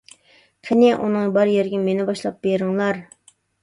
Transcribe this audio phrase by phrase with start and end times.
[0.69, 3.09] قېنى، ئۇنىڭ بار يېرىگە مېنى باشلاپ بېرىڭلار!